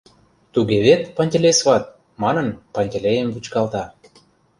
[0.53, 1.83] Туге вет, Пантелей сват?—
[2.23, 3.83] манын, Пантелейым вӱчкалта.